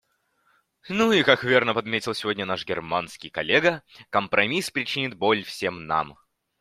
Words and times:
Ну 0.89 1.11
и 1.11 1.21
как 1.21 1.43
верно 1.43 1.75
подметил 1.75 2.15
сегодня 2.15 2.43
наш 2.43 2.65
германский 2.65 3.29
коллега, 3.29 3.83
компромисс 4.09 4.71
причинит 4.71 5.13
боль 5.15 5.43
всем 5.43 5.85
нам. 5.85 6.17